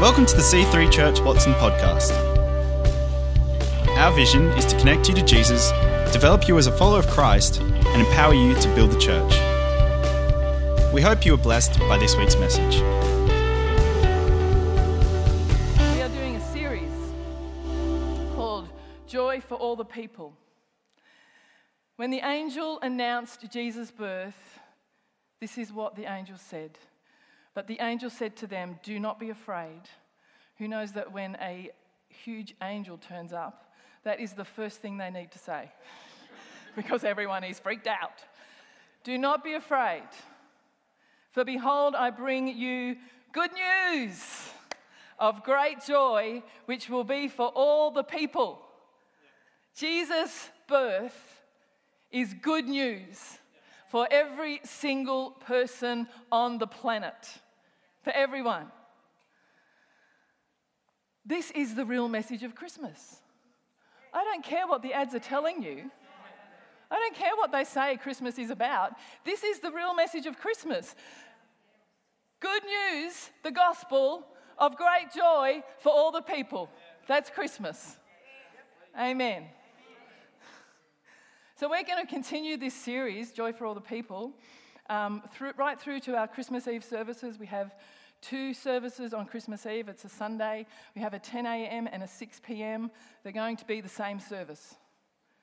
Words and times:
Welcome 0.00 0.24
to 0.24 0.34
the 0.34 0.40
C3 0.40 0.90
Church 0.90 1.20
Watson 1.20 1.52
podcast. 1.52 2.12
Our 3.98 4.10
vision 4.16 4.46
is 4.52 4.64
to 4.64 4.78
connect 4.78 5.10
you 5.10 5.14
to 5.14 5.22
Jesus, 5.22 5.72
develop 6.10 6.48
you 6.48 6.56
as 6.56 6.66
a 6.66 6.72
follower 6.72 7.00
of 7.00 7.06
Christ, 7.08 7.60
and 7.60 8.00
empower 8.00 8.32
you 8.32 8.54
to 8.54 8.74
build 8.74 8.92
the 8.92 8.98
church. 8.98 9.30
We 10.94 11.02
hope 11.02 11.26
you 11.26 11.34
are 11.34 11.36
blessed 11.36 11.78
by 11.80 11.98
this 11.98 12.16
week's 12.16 12.36
message. 12.36 12.76
We 15.76 16.00
are 16.00 16.08
doing 16.08 16.36
a 16.36 16.50
series 16.50 16.90
called 18.34 18.70
Joy 19.06 19.42
for 19.42 19.56
All 19.56 19.76
the 19.76 19.84
People. 19.84 20.32
When 21.96 22.08
the 22.10 22.20
angel 22.20 22.78
announced 22.80 23.44
Jesus' 23.52 23.90
birth, 23.90 24.60
this 25.42 25.58
is 25.58 25.70
what 25.70 25.94
the 25.94 26.10
angel 26.10 26.38
said. 26.38 26.78
But 27.54 27.66
the 27.66 27.78
angel 27.80 28.10
said 28.10 28.36
to 28.36 28.46
them, 28.46 28.78
Do 28.82 28.98
not 29.00 29.18
be 29.18 29.30
afraid. 29.30 29.82
Who 30.58 30.68
knows 30.68 30.92
that 30.92 31.12
when 31.12 31.36
a 31.40 31.70
huge 32.08 32.54
angel 32.62 32.98
turns 32.98 33.32
up, 33.32 33.72
that 34.04 34.20
is 34.20 34.32
the 34.32 34.44
first 34.44 34.80
thing 34.80 34.96
they 34.96 35.10
need 35.10 35.30
to 35.32 35.38
say 35.38 35.70
because 36.76 37.04
everyone 37.04 37.44
is 37.44 37.58
freaked 37.58 37.86
out. 37.86 38.24
Do 39.04 39.18
not 39.18 39.42
be 39.42 39.54
afraid. 39.54 40.08
For 41.32 41.44
behold, 41.44 41.94
I 41.94 42.10
bring 42.10 42.48
you 42.48 42.96
good 43.32 43.50
news 43.52 44.22
of 45.18 45.44
great 45.44 45.84
joy, 45.84 46.42
which 46.66 46.88
will 46.88 47.04
be 47.04 47.28
for 47.28 47.48
all 47.48 47.90
the 47.90 48.02
people. 48.02 48.60
Jesus' 49.76 50.50
birth 50.66 51.42
is 52.10 52.34
good 52.34 52.66
news 52.66 53.39
for 53.90 54.06
every 54.08 54.60
single 54.62 55.32
person 55.32 56.06
on 56.30 56.58
the 56.58 56.66
planet, 56.66 57.28
for 58.02 58.12
everyone. 58.12 58.66
This 61.26 61.50
is 61.50 61.74
the 61.74 61.84
real 61.84 62.08
message 62.08 62.44
of 62.44 62.54
Christmas. 62.54 63.20
I 64.14 64.22
don't 64.22 64.44
care 64.44 64.68
what 64.68 64.82
the 64.82 64.92
ads 64.92 65.14
are 65.14 65.20
telling 65.20 65.62
you. 65.62 65.90
I 66.88 66.96
don't 66.96 67.16
care 67.16 67.36
what 67.36 67.50
they 67.50 67.64
say 67.64 67.96
Christmas 67.96 68.38
is 68.38 68.50
about. 68.50 68.92
This 69.24 69.42
is 69.42 69.58
the 69.58 69.72
real 69.72 69.94
message 69.94 70.26
of 70.26 70.38
Christmas. 70.38 70.94
Good 72.38 72.62
news, 72.64 73.30
the 73.42 73.50
gospel 73.50 74.24
of 74.56 74.76
great 74.76 75.12
joy 75.14 75.62
for 75.80 75.90
all 75.90 76.12
the 76.12 76.22
people. 76.22 76.70
That's 77.08 77.28
Christmas. 77.28 77.96
Amen. 78.98 79.46
So, 81.60 81.68
we're 81.68 81.84
going 81.84 82.02
to 82.02 82.10
continue 82.10 82.56
this 82.56 82.72
series, 82.72 83.32
Joy 83.32 83.52
for 83.52 83.66
All 83.66 83.74
the 83.74 83.82
People, 83.82 84.32
um, 84.88 85.22
through, 85.30 85.52
right 85.58 85.78
through 85.78 86.00
to 86.00 86.16
our 86.16 86.26
Christmas 86.26 86.66
Eve 86.66 86.82
services. 86.82 87.38
We 87.38 87.44
have 87.48 87.74
two 88.22 88.54
services 88.54 89.12
on 89.12 89.26
Christmas 89.26 89.66
Eve. 89.66 89.90
It's 89.90 90.06
a 90.06 90.08
Sunday. 90.08 90.64
We 90.94 91.02
have 91.02 91.12
a 91.12 91.18
10 91.18 91.44
a.m. 91.44 91.86
and 91.92 92.02
a 92.02 92.08
6 92.08 92.40
p.m. 92.46 92.90
They're 93.22 93.32
going 93.34 93.58
to 93.58 93.66
be 93.66 93.82
the 93.82 93.90
same 93.90 94.20
service. 94.20 94.74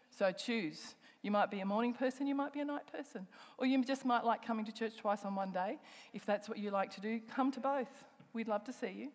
So, 0.09 0.31
choose. 0.31 0.95
You 1.21 1.29
might 1.29 1.51
be 1.51 1.59
a 1.59 1.67
morning 1.67 1.93
person, 1.93 2.25
you 2.25 2.33
might 2.33 2.51
be 2.51 2.61
a 2.61 2.65
night 2.65 2.91
person, 2.91 3.27
or 3.59 3.67
you 3.67 3.83
just 3.85 4.03
might 4.03 4.25
like 4.25 4.43
coming 4.43 4.65
to 4.65 4.71
church 4.71 4.97
twice 4.97 5.23
on 5.23 5.35
one 5.35 5.51
day. 5.51 5.77
If 6.15 6.25
that's 6.25 6.49
what 6.49 6.57
you 6.57 6.71
like 6.71 6.95
to 6.95 6.99
do, 6.99 7.19
come 7.29 7.51
to 7.51 7.59
both. 7.59 7.91
We'd 8.33 8.47
love 8.47 8.63
to 8.63 8.73
see 8.73 8.91
you. 8.91 9.09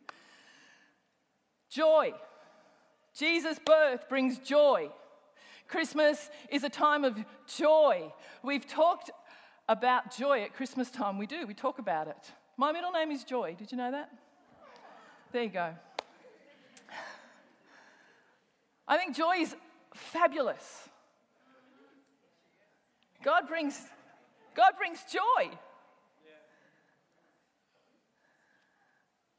Joy. 1.68 2.12
Jesus' 3.12 3.58
birth 3.58 4.08
brings 4.08 4.38
joy. 4.38 4.90
Christmas 5.72 6.28
is 6.50 6.64
a 6.64 6.68
time 6.68 7.02
of 7.02 7.16
joy. 7.56 8.12
We've 8.42 8.66
talked 8.66 9.10
about 9.70 10.14
joy 10.14 10.42
at 10.42 10.52
Christmas 10.52 10.90
time. 10.90 11.16
We 11.16 11.26
do, 11.26 11.46
we 11.46 11.54
talk 11.54 11.78
about 11.78 12.08
it. 12.08 12.30
My 12.58 12.72
middle 12.72 12.92
name 12.92 13.10
is 13.10 13.24
Joy. 13.24 13.56
Did 13.58 13.72
you 13.72 13.78
know 13.78 13.90
that? 13.90 14.10
There 15.32 15.42
you 15.42 15.48
go. 15.48 15.72
I 18.86 18.98
think 18.98 19.16
joy 19.16 19.36
is 19.38 19.56
fabulous. 19.94 20.90
God 23.24 23.48
brings, 23.48 23.80
God 24.54 24.72
brings 24.76 24.98
joy. 25.10 25.56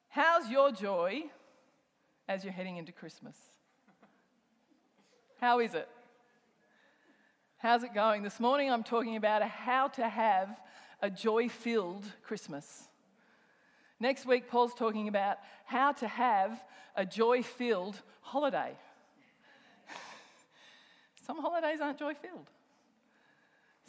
How's 0.10 0.50
your 0.50 0.72
joy 0.72 1.26
as 2.28 2.44
you're 2.44 2.54
heading 2.54 2.78
into 2.78 2.92
Christmas? 2.92 3.36
How 5.40 5.60
is 5.60 5.76
it? 5.76 5.88
How's 7.64 7.84
it 7.84 7.94
going? 7.94 8.24
This 8.24 8.42
morning 8.42 8.70
I'm 8.70 8.84
talking 8.84 9.16
about 9.16 9.42
how 9.42 9.88
to 9.88 10.10
have 10.10 10.60
a 11.02 11.10
joy 11.10 11.48
filled 11.48 12.04
Christmas. 12.22 12.90
Next 14.02 14.26
week, 14.26 14.50
Paul's 14.50 14.74
talking 14.74 15.08
about 15.08 15.38
how 15.64 15.94
to 15.94 16.08
have 16.10 16.62
a 16.98 17.06
joy 17.06 17.42
filled 17.42 18.02
holiday. 18.20 18.74
Some 21.26 21.40
holidays 21.40 21.80
aren't 21.82 21.98
joy 21.98 22.16
filled. 22.16 22.50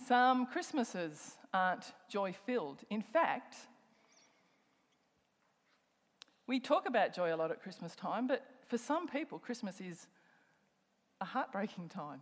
Some 0.06 0.46
Christmases 0.46 1.34
aren't 1.52 1.90
joy 2.08 2.32
filled. 2.46 2.78
In 2.90 3.02
fact, 3.02 3.56
we 6.46 6.60
talk 6.60 6.86
about 6.86 7.12
joy 7.12 7.34
a 7.34 7.36
lot 7.36 7.50
at 7.50 7.60
Christmas 7.60 7.96
time, 7.96 8.28
but 8.28 8.46
for 8.68 8.78
some 8.78 9.08
people, 9.08 9.40
Christmas 9.40 9.80
is 9.80 10.06
a 11.20 11.24
heartbreaking 11.24 11.88
time. 11.88 12.20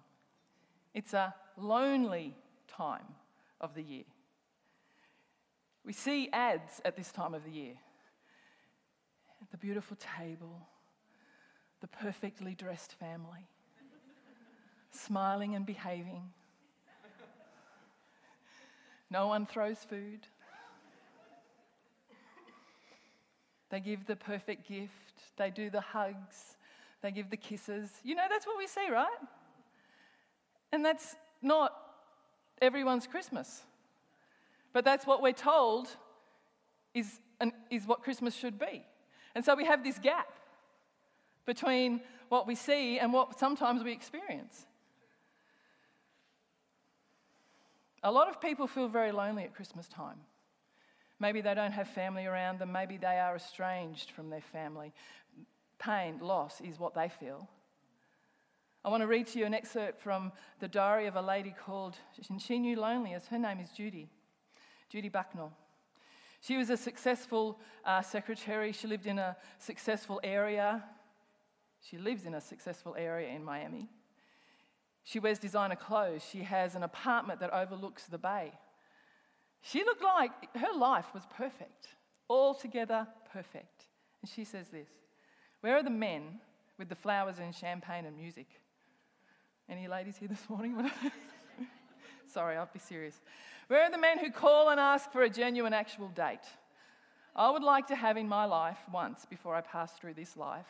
It's 0.95 1.15
a 1.15 1.35
lonely 1.57 2.35
time 2.69 3.07
of 3.61 3.75
the 3.75 3.83
year. 3.83 4.05
We 5.85 5.93
see 5.93 6.29
ads 6.33 6.81
at 6.85 6.97
this 6.97 7.11
time 7.11 7.35
of 7.35 7.45
the 7.45 7.51
year 7.51 7.75
the 9.51 9.59
beautiful 9.59 9.97
table, 10.19 10.57
the 11.81 11.89
perfectly 11.89 12.55
dressed 12.55 12.95
family, 12.95 13.47
smiling 14.93 15.55
and 15.55 15.67
behaving. 15.67 16.31
No 19.11 19.27
one 19.27 19.45
throws 19.45 19.79
food. 19.79 20.21
They 23.69 23.81
give 23.81 24.07
the 24.07 24.17
perfect 24.17 24.69
gift. 24.69 24.91
They 25.37 25.51
do 25.51 25.71
the 25.71 25.81
hugs. 25.81 26.57
They 27.03 27.11
give 27.11 27.31
the 27.31 27.37
kisses. 27.37 27.91
You 28.05 28.15
know, 28.15 28.25
that's 28.31 28.47
what 28.47 28.57
we 28.57 28.67
see, 28.67 28.91
right? 28.91 29.09
And 30.73 30.85
that's 30.85 31.15
not 31.43 31.73
everyone's 32.61 33.07
Christmas. 33.07 33.63
But 34.73 34.85
that's 34.85 35.07
what 35.07 35.23
we're 35.23 35.33
told 35.33 35.89
is, 36.95 37.21
an, 37.41 37.53
is 37.71 37.87
what 37.87 38.03
Christmas 38.03 38.35
should 38.35 38.59
be. 38.59 38.85
And 39.35 39.45
so 39.45 39.55
we 39.55 39.65
have 39.65 39.85
this 39.85 39.99
gap 39.99 40.29
between 41.45 42.01
what 42.29 42.47
we 42.47 42.55
see 42.55 42.99
and 42.99 43.13
what 43.13 43.39
sometimes 43.39 43.83
we 43.83 43.93
experience. 43.93 44.67
A 48.03 48.11
lot 48.11 48.29
of 48.29 48.41
people 48.41 48.67
feel 48.67 48.89
very 48.89 49.13
lonely 49.13 49.45
at 49.45 49.55
Christmas 49.55 49.87
time. 49.89 50.19
Maybe 51.21 51.41
they 51.41 51.55
don't 51.55 51.73
have 51.73 51.89
family 51.89 52.27
around 52.27 52.59
them, 52.59 52.73
maybe 52.73 52.97
they 52.97 53.19
are 53.19 53.37
estranged 53.37 54.11
from 54.11 54.31
their 54.31 54.41
family. 54.41 54.93
Pain, 55.79 56.19
loss 56.21 56.61
is 56.61 56.79
what 56.81 56.95
they 56.95 57.09
feel. 57.09 57.49
I 58.85 58.89
want 58.89 59.03
to 59.03 59.07
read 59.07 59.29
to 59.29 59.39
you 59.39 59.45
an 59.45 59.55
excerpt 59.55 60.01
from 60.01 60.33
the 60.59 60.67
diary 60.67 61.07
of 61.07 61.15
a 61.15 61.23
lady 61.23 61.55
called, 61.57 61.97
and 62.29 62.43
she 62.43 62.59
knew 62.59 62.75
loneliness. 62.79 63.29
Her 63.29 63.39
name 63.39 63.61
is 63.61 63.71
Judy, 63.71 64.09
Judy 64.89 65.09
Bucknell. 65.09 65.53
She 66.41 66.57
was 66.57 66.69
a 66.69 66.77
successful 66.77 67.61
uh, 67.85 68.03
secretary. 68.03 68.73
She 68.73 68.89
lived 68.89 69.07
in 69.07 69.21
a 69.21 69.37
successful 69.59 70.21
area. 70.25 70.83
She 71.81 71.97
lives 71.97 72.27
in 72.27 72.35
a 72.35 72.41
successful 72.41 72.97
area 72.99 73.29
in 73.29 73.45
Miami. 73.45 73.89
She 75.05 75.21
wears 75.21 75.39
designer 75.39 75.77
clothes. 75.77 76.25
She 76.29 76.43
has 76.43 76.75
an 76.75 76.83
apartment 76.83 77.39
that 77.39 77.53
overlooks 77.53 78.07
the 78.07 78.19
bay. 78.19 78.53
She 79.61 79.85
looked 79.85 80.03
like 80.03 80.33
her 80.57 80.77
life 80.77 81.07
was 81.15 81.23
perfect, 81.37 81.87
altogether 82.29 83.07
perfect. 83.33 83.87
And 84.23 84.29
she 84.29 84.43
says 84.43 84.71
this 84.71 84.89
Where 85.61 85.77
are 85.77 85.85
the 85.85 85.91
men 85.91 86.41
with 86.79 86.89
the 86.89 86.97
flowers 86.97 87.39
and 87.39 87.55
champagne 87.55 88.07
and 88.07 88.17
music? 88.17 88.49
Any 89.69 89.89
ladies 89.89 90.17
here 90.17 90.29
this 90.29 90.49
morning? 90.49 90.91
Sorry, 92.27 92.57
I'll 92.57 92.69
be 92.73 92.79
serious. 92.79 93.21
Where 93.69 93.83
are 93.83 93.91
the 93.91 93.99
men 93.99 94.19
who 94.19 94.31
call 94.31 94.71
and 94.71 94.81
ask 94.81 95.11
for 95.13 95.23
a 95.23 95.31
genuine, 95.31 95.73
actual 95.73 96.09
date? 96.09 96.47
I 97.35 97.51
would 97.51 97.63
like 97.63 97.87
to 97.87 97.95
have 97.95 98.17
in 98.17 98.29
my 98.29 98.45
life 98.45 98.79
once 98.93 99.25
before 99.25 99.55
I 99.55 99.61
pass 99.61 99.93
through 99.93 100.15
this 100.15 100.37
life 100.37 100.67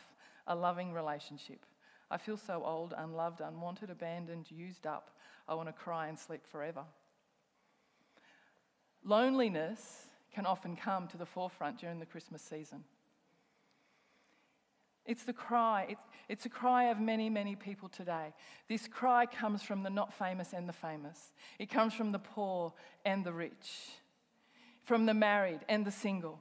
a 0.47 0.55
loving 0.55 0.93
relationship. 0.93 1.65
I 2.11 2.19
feel 2.19 2.37
so 2.37 2.63
old, 2.65 2.95
unloved, 2.97 3.41
unwanted, 3.41 3.91
abandoned, 3.91 4.51
used 4.51 4.87
up. 4.87 5.17
I 5.49 5.55
want 5.55 5.69
to 5.69 5.73
cry 5.73 6.09
and 6.09 6.19
sleep 6.19 6.47
forever. 6.47 6.85
Loneliness 9.05 10.07
can 10.33 10.47
often 10.47 10.77
come 10.77 11.09
to 11.09 11.17
the 11.17 11.27
forefront 11.27 11.79
during 11.79 11.99
the 11.99 12.07
Christmas 12.07 12.43
season. 12.43 12.85
It's 15.05 15.25
the 15.25 15.33
cry. 15.33 15.87
It's, 15.91 16.01
it's 16.29 16.47
a 16.47 16.49
cry 16.49 16.85
of 16.85 17.01
many, 17.01 17.29
many 17.29 17.57
people 17.57 17.89
today. 17.89 18.33
This 18.69 18.87
cry 18.87 19.27
comes 19.27 19.63
from 19.63 19.83
the 19.83 19.91
not 19.91 20.13
famous 20.13 20.53
and 20.53 20.69
the 20.69 20.73
famous. 20.73 21.33
It 21.59 21.71
comes 21.71 21.93
from 21.93 22.13
the 22.13 22.19
poor 22.19 22.73
and 23.05 23.25
the 23.25 23.33
rich, 23.33 23.91
from 24.85 25.07
the 25.07 25.15
married 25.15 25.61
and 25.69 25.85
the 25.85 25.91
single. 25.91 26.39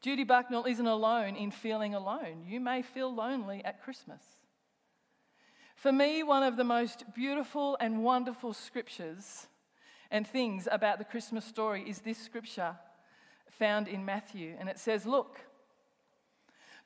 Judy 0.00 0.24
Bucknell 0.24 0.64
isn't 0.64 0.86
alone 0.86 1.36
in 1.36 1.50
feeling 1.50 1.94
alone. 1.94 2.44
You 2.46 2.60
may 2.60 2.82
feel 2.82 3.14
lonely 3.14 3.64
at 3.64 3.82
Christmas. 3.82 4.22
For 5.76 5.92
me, 5.92 6.22
one 6.22 6.42
of 6.42 6.56
the 6.56 6.64
most 6.64 7.04
beautiful 7.14 7.76
and 7.80 8.02
wonderful 8.02 8.52
scriptures 8.52 9.46
and 10.10 10.26
things 10.26 10.66
about 10.70 10.98
the 10.98 11.04
Christmas 11.04 11.44
story 11.44 11.88
is 11.88 12.00
this 12.00 12.18
scripture 12.18 12.76
found 13.50 13.86
in 13.86 14.04
Matthew. 14.04 14.54
And 14.58 14.68
it 14.68 14.78
says, 14.78 15.06
Look, 15.06 15.40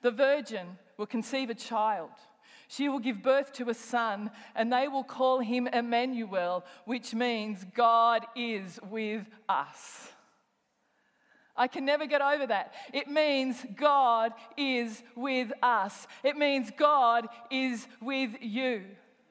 the 0.06 0.12
virgin 0.12 0.78
will 0.96 1.06
conceive 1.06 1.50
a 1.50 1.54
child. 1.54 2.10
She 2.68 2.88
will 2.88 3.00
give 3.00 3.24
birth 3.24 3.52
to 3.54 3.70
a 3.70 3.74
son, 3.74 4.30
and 4.54 4.72
they 4.72 4.86
will 4.86 5.02
call 5.02 5.40
him 5.40 5.66
Emmanuel, 5.66 6.64
which 6.84 7.12
means 7.12 7.66
God 7.74 8.24
is 8.36 8.78
with 8.88 9.26
us. 9.48 10.12
I 11.56 11.66
can 11.66 11.84
never 11.84 12.06
get 12.06 12.22
over 12.22 12.46
that. 12.46 12.72
It 12.92 13.08
means 13.08 13.66
God 13.74 14.32
is 14.56 15.02
with 15.16 15.50
us. 15.60 16.06
It 16.22 16.36
means 16.36 16.70
God 16.78 17.26
is 17.50 17.88
with 18.00 18.30
you. 18.40 18.84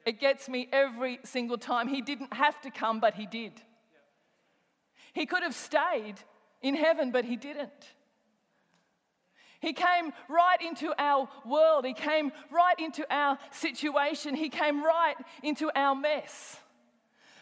It 0.04 0.20
gets 0.20 0.46
me 0.46 0.68
every 0.70 1.20
single 1.24 1.56
time. 1.56 1.88
He 1.88 2.02
didn't 2.02 2.34
have 2.34 2.60
to 2.60 2.70
come, 2.70 3.00
but 3.00 3.14
He 3.14 3.24
did. 3.24 3.52
He 5.14 5.24
could 5.24 5.42
have 5.42 5.54
stayed 5.54 6.16
in 6.60 6.74
heaven, 6.74 7.12
but 7.12 7.24
He 7.24 7.36
didn't. 7.36 7.95
He 9.60 9.72
came 9.72 10.12
right 10.28 10.60
into 10.60 10.92
our 10.98 11.28
world. 11.44 11.84
He 11.84 11.94
came 11.94 12.32
right 12.50 12.78
into 12.78 13.06
our 13.12 13.38
situation. 13.50 14.34
He 14.34 14.48
came 14.48 14.84
right 14.84 15.16
into 15.42 15.70
our 15.74 15.94
mess. 15.94 16.58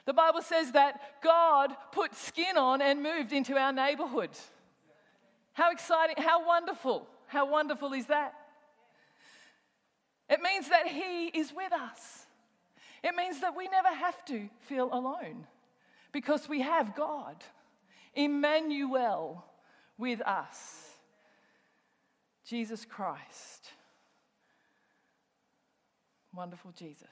The 0.07 0.13
Bible 0.13 0.43
says 0.43 0.73
that 0.73 1.01
God 1.23 1.75
put 1.93 2.15
skin 2.15 2.57
on 2.57 2.83
and 2.83 3.03
moved 3.03 3.33
into 3.33 3.57
our 3.57 3.73
neighborhood. 3.73 4.31
How 5.55 5.71
exciting, 5.71 6.17
how 6.19 6.47
wonderful, 6.47 7.07
how 7.27 7.51
wonderful 7.51 7.93
is 7.93 8.07
that? 8.07 8.35
It 10.29 10.41
means 10.41 10.69
that 10.69 10.89
He 10.89 11.29
is 11.29 11.53
with 11.55 11.73
us. 11.73 12.27
It 13.03 13.15
means 13.15 13.41
that 13.41 13.57
we 13.57 13.69
never 13.69 13.89
have 13.89 14.25
to 14.27 14.49
feel 14.63 14.89
alone 14.93 15.47
because 16.13 16.49
we 16.49 16.63
have 16.63 16.97
God, 16.97 17.37
Emmanuel, 18.15 19.45
with 19.99 20.21
us. 20.23 20.84
Jesus 22.55 22.85
Christ. 22.85 23.73
Wonderful 26.33 26.71
Jesus. 26.71 27.09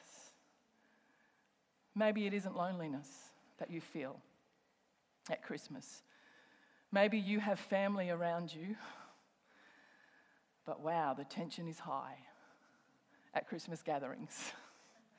Maybe 1.96 2.28
it 2.28 2.32
isn't 2.32 2.56
loneliness 2.56 3.08
that 3.58 3.68
you 3.68 3.80
feel 3.80 4.20
at 5.28 5.42
Christmas. 5.42 6.04
Maybe 6.92 7.18
you 7.18 7.40
have 7.40 7.58
family 7.58 8.08
around 8.08 8.54
you, 8.54 8.76
but 10.64 10.80
wow, 10.80 11.12
the 11.12 11.24
tension 11.24 11.66
is 11.66 11.80
high 11.80 12.18
at 13.34 13.48
Christmas 13.48 13.82
gatherings. 13.82 14.52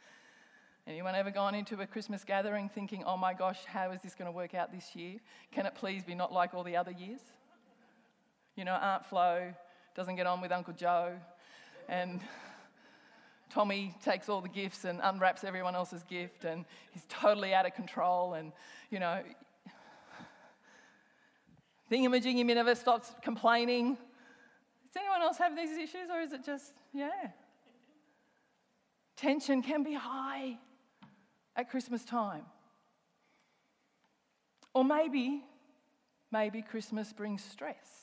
Anyone 0.88 1.16
ever 1.16 1.31
gone 1.31 1.54
into 1.54 1.81
a 1.81 1.86
Christmas 1.86 2.24
gathering 2.24 2.70
thinking, 2.70 3.04
oh 3.06 3.18
my 3.18 3.34
gosh, 3.34 3.60
how 3.66 3.92
is 3.92 4.02
this 4.02 4.16
going 4.16 4.31
to 4.31 4.36
work 4.36 4.54
out 4.54 4.72
this 4.72 4.96
year? 4.96 5.20
Can 5.52 5.66
it 5.66 5.75
please 5.75 6.02
be 6.06 6.16
not 6.16 6.31
like 6.31 6.54
all 6.54 6.64
the 6.64 6.78
other 6.78 6.92
years? 6.92 7.20
You 8.56 8.64
know, 8.64 8.75
Aunt 8.75 9.06
Flo 9.06 9.54
doesn't 9.95 10.16
get 10.16 10.25
on 10.25 10.42
with 10.42 10.51
Uncle 10.51 10.74
Joe, 10.74 11.13
and 11.88 12.19
Tommy 13.50 13.94
takes 14.04 14.30
all 14.30 14.42
the 14.42 14.50
gifts 14.50 14.86
and 14.86 15.00
unwraps 15.04 15.44
everyone 15.44 15.75
else's 15.75 16.04
gift, 16.04 16.45
and 16.45 16.66
he's 16.92 17.06
totally 17.10 17.54
out 17.54 17.66
of 17.66 17.75
control, 17.75 18.34
and 18.34 18.51
you 18.90 19.00
know, 19.00 19.22
thingamajiggy 21.92 22.44
never 22.45 22.74
stops 22.74 23.12
complaining. 23.22 23.95
Does 23.95 25.01
anyone 25.01 25.22
else 25.22 25.38
have 25.38 25.56
these 25.56 25.78
issues, 25.78 26.10
or 26.12 26.22
is 26.22 26.34
it 26.34 26.44
just, 26.44 26.74
yeah? 26.94 27.10
Tension 29.16 29.62
can 29.62 29.84
be 29.84 29.94
high 29.94 30.57
at 31.56 31.69
Christmas 31.69 32.04
time. 32.04 32.44
Or 34.74 34.84
maybe, 34.84 35.44
maybe 36.31 36.63
Christmas 36.63 37.13
brings 37.13 37.44
stress 37.44 38.02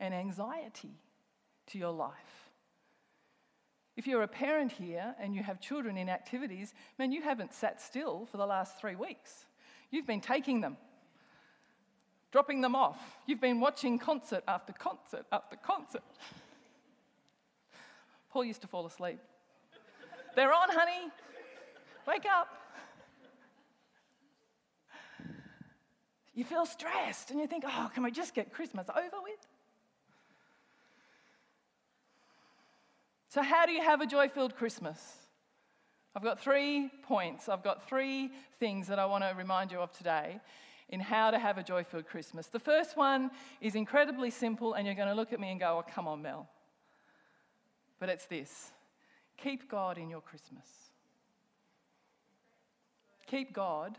and 0.00 0.12
anxiety 0.12 0.98
to 1.68 1.78
your 1.78 1.92
life. 1.92 2.50
If 3.96 4.06
you're 4.06 4.22
a 4.22 4.28
parent 4.28 4.72
here 4.72 5.14
and 5.20 5.34
you 5.34 5.42
have 5.42 5.60
children 5.60 5.96
in 5.96 6.08
activities, 6.08 6.74
man, 6.98 7.12
you 7.12 7.22
haven't 7.22 7.52
sat 7.52 7.80
still 7.80 8.26
for 8.30 8.38
the 8.38 8.46
last 8.46 8.80
three 8.80 8.96
weeks. 8.96 9.44
You've 9.90 10.06
been 10.06 10.20
taking 10.20 10.60
them 10.60 10.76
dropping 12.32 12.60
them 12.60 12.74
off. 12.74 12.98
You've 13.26 13.40
been 13.40 13.60
watching 13.60 13.98
concert 13.98 14.44
after 14.46 14.72
concert 14.72 15.26
after 15.32 15.56
concert. 15.56 16.02
Paul 18.30 18.44
used 18.44 18.62
to 18.62 18.68
fall 18.68 18.86
asleep. 18.86 19.18
They're 20.36 20.52
on, 20.52 20.68
honey. 20.70 21.10
Wake 22.06 22.26
up. 22.26 22.48
You 26.34 26.44
feel 26.44 26.64
stressed 26.64 27.32
and 27.32 27.40
you 27.40 27.46
think, 27.48 27.64
oh, 27.66 27.90
can 27.92 28.04
we 28.04 28.10
just 28.10 28.34
get 28.34 28.52
Christmas 28.52 28.88
over 28.88 29.22
with? 29.22 29.46
So, 33.30 33.42
how 33.42 33.64
do 33.64 33.70
you 33.70 33.80
have 33.80 34.00
a 34.00 34.06
joy 34.06 34.28
filled 34.28 34.56
Christmas? 34.56 35.00
I've 36.16 36.22
got 36.24 36.40
three 36.40 36.90
points. 37.04 37.48
I've 37.48 37.62
got 37.62 37.88
three 37.88 38.32
things 38.58 38.88
that 38.88 38.98
I 38.98 39.06
want 39.06 39.22
to 39.22 39.32
remind 39.38 39.70
you 39.70 39.78
of 39.78 39.92
today 39.92 40.40
in 40.88 40.98
how 40.98 41.30
to 41.30 41.38
have 41.38 41.56
a 41.56 41.62
joy 41.62 41.84
filled 41.84 42.08
Christmas. 42.08 42.48
The 42.48 42.58
first 42.58 42.96
one 42.96 43.30
is 43.60 43.76
incredibly 43.76 44.30
simple, 44.30 44.74
and 44.74 44.84
you're 44.84 44.96
going 44.96 45.06
to 45.06 45.14
look 45.14 45.32
at 45.32 45.38
me 45.38 45.52
and 45.52 45.60
go, 45.60 45.78
Oh, 45.78 45.92
come 45.94 46.08
on, 46.08 46.20
Mel. 46.22 46.48
But 48.00 48.08
it's 48.08 48.26
this 48.26 48.72
keep 49.36 49.70
God 49.70 49.96
in 49.96 50.10
your 50.10 50.20
Christmas. 50.20 50.66
Keep 53.28 53.52
God 53.52 53.96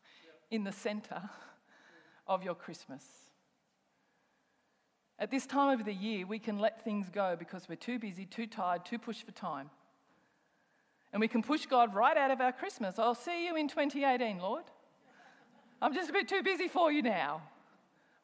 in 0.52 0.62
the 0.62 0.70
center 0.70 1.20
of 2.28 2.44
your 2.44 2.54
Christmas. 2.54 3.04
At 5.20 5.30
this 5.30 5.46
time 5.46 5.78
of 5.78 5.84
the 5.84 5.92
year, 5.92 6.26
we 6.26 6.38
can 6.38 6.58
let 6.58 6.84
things 6.84 7.08
go 7.10 7.34
because 7.36 7.68
we're 7.68 7.74
too 7.74 7.98
busy, 7.98 8.24
too 8.24 8.46
tired, 8.46 8.84
too 8.84 8.98
pushed 8.98 9.24
for 9.24 9.32
time. 9.32 9.70
And 11.12 11.20
we 11.20 11.26
can 11.26 11.42
push 11.42 11.66
God 11.66 11.94
right 11.94 12.16
out 12.16 12.30
of 12.30 12.40
our 12.40 12.52
Christmas. 12.52 12.98
I'll 12.98 13.14
see 13.14 13.46
you 13.46 13.56
in 13.56 13.68
2018, 13.68 14.38
Lord. 14.38 14.64
I'm 15.82 15.94
just 15.94 16.10
a 16.10 16.12
bit 16.12 16.28
too 16.28 16.42
busy 16.42 16.68
for 16.68 16.92
you 16.92 17.02
now. 17.02 17.42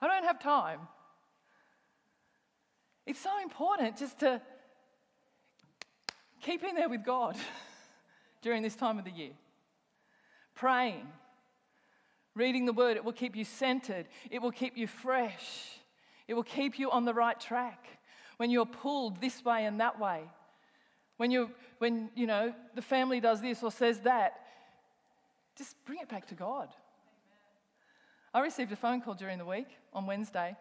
I 0.01 0.07
don't 0.07 0.25
have 0.25 0.39
time. 0.39 0.81
It's 3.07 3.21
so 3.21 3.31
important 3.43 3.99
just 3.99 4.21
to 4.21 4.41
keep 6.41 6.63
in 6.63 6.75
there 6.75 6.89
with 6.89 7.05
God 7.05 7.37
during 8.43 8.63
this 8.63 8.77
time 8.77 8.99
of 8.99 9.05
the 9.05 9.11
year. 9.11 9.33
Praying, 10.55 11.07
reading 12.35 12.67
the 12.67 12.73
word, 12.73 12.97
it 12.97 13.05
will 13.05 13.13
keep 13.13 13.35
you 13.35 13.45
centered, 13.45 14.07
it 14.31 14.41
will 14.41 14.53
keep 14.53 14.77
you 14.77 14.87
fresh, 14.87 15.79
it 16.29 16.35
will 16.35 16.43
keep 16.43 16.79
you 16.79 16.91
on 16.91 17.05
the 17.05 17.15
right 17.15 17.39
track 17.39 17.87
when 18.37 18.51
you're 18.51 18.67
pulled 18.67 19.21
this 19.21 19.45
way 19.45 19.65
and 19.67 19.81
that 19.81 19.99
way. 19.99 20.23
When 21.17 21.31
you 21.31 21.51
when 21.79 22.11
you 22.15 22.27
know 22.27 22.53
the 22.75 22.83
family 22.83 23.21
does 23.21 23.41
this 23.41 23.63
or 23.63 23.71
says 23.71 24.01
that, 24.01 24.41
just 25.57 25.77
bring 25.85 26.01
it 26.01 26.09
back 26.09 26.27
to 26.29 26.35
God. 26.35 26.69
I 28.33 28.41
received 28.41 28.73
a 28.73 28.77
phone 28.77 29.01
call 29.01 29.15
during 29.15 29.39
the 29.39 29.45
week 29.45 29.69
on 29.93 30.07
Wednesday, 30.07 30.57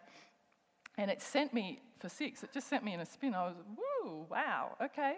and 0.97 1.09
it 1.09 1.21
sent 1.21 1.53
me 1.53 1.79
for 1.99 2.09
six. 2.09 2.43
It 2.43 2.51
just 2.53 2.67
sent 2.67 2.83
me 2.83 2.93
in 2.93 2.99
a 2.99 3.05
spin. 3.05 3.33
I 3.33 3.45
was, 3.45 3.55
woo, 3.77 4.27
wow, 4.29 4.75
okay. 4.81 5.15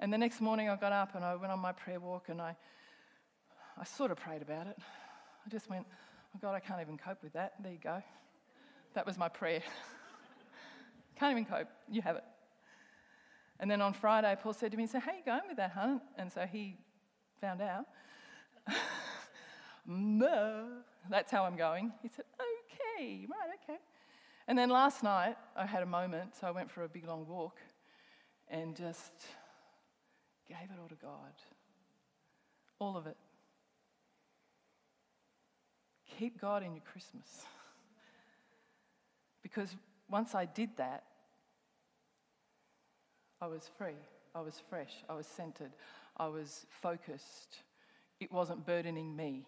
And 0.00 0.12
the 0.12 0.18
next 0.18 0.40
morning 0.40 0.68
I 0.68 0.76
got 0.76 0.92
up 0.92 1.14
and 1.14 1.24
I 1.24 1.36
went 1.36 1.52
on 1.52 1.60
my 1.60 1.72
prayer 1.72 2.00
walk 2.00 2.28
and 2.28 2.40
I, 2.40 2.56
I 3.78 3.84
sort 3.84 4.10
of 4.10 4.16
prayed 4.16 4.42
about 4.42 4.66
it. 4.66 4.76
I 5.46 5.50
just 5.50 5.70
went, 5.70 5.86
oh 6.34 6.38
God, 6.40 6.54
I 6.54 6.60
can't 6.60 6.80
even 6.80 6.98
cope 6.98 7.22
with 7.22 7.34
that. 7.34 7.54
There 7.62 7.70
you 7.70 7.78
go. 7.78 8.02
That 8.94 9.06
was 9.06 9.18
my 9.18 9.28
prayer. 9.28 9.62
can't 11.18 11.32
even 11.32 11.44
cope. 11.44 11.68
You 11.90 12.02
have 12.02 12.16
it. 12.16 12.24
And 13.60 13.70
then 13.70 13.80
on 13.80 13.92
Friday, 13.92 14.36
Paul 14.40 14.52
said 14.52 14.72
to 14.72 14.76
me, 14.76 14.86
so 14.86 14.98
how 14.98 15.12
are 15.12 15.16
you 15.16 15.24
going 15.24 15.42
with 15.48 15.56
that, 15.58 15.70
hun? 15.70 16.00
And 16.18 16.32
so 16.32 16.46
he 16.50 16.76
found 17.40 17.60
out. 17.60 17.86
no. 19.86 20.68
That's 21.10 21.30
how 21.30 21.44
I'm 21.44 21.56
going. 21.56 21.92
He 22.02 22.08
said, 22.08 22.24
Okay, 22.40 23.26
right, 23.28 23.58
okay. 23.62 23.78
And 24.46 24.58
then 24.58 24.70
last 24.70 25.02
night, 25.02 25.36
I 25.56 25.66
had 25.66 25.82
a 25.82 25.86
moment, 25.86 26.34
so 26.38 26.46
I 26.46 26.50
went 26.50 26.70
for 26.70 26.84
a 26.84 26.88
big 26.88 27.06
long 27.06 27.26
walk 27.26 27.58
and 28.48 28.76
just 28.76 29.12
gave 30.48 30.70
it 30.70 30.78
all 30.80 30.88
to 30.88 30.94
God. 30.96 31.32
All 32.78 32.96
of 32.96 33.06
it. 33.06 33.16
Keep 36.18 36.40
God 36.40 36.62
in 36.62 36.74
your 36.74 36.84
Christmas. 36.84 37.44
Because 39.44 39.76
once 40.10 40.34
I 40.34 40.46
did 40.46 40.70
that, 40.78 41.04
I 43.40 43.46
was 43.46 43.70
free. 43.78 44.00
I 44.34 44.40
was 44.40 44.60
fresh. 44.68 44.92
I 45.08 45.14
was 45.14 45.28
centered. 45.28 45.70
I 46.16 46.26
was 46.26 46.66
focused. 46.82 47.58
It 48.18 48.32
wasn't 48.32 48.66
burdening 48.66 49.14
me. 49.14 49.46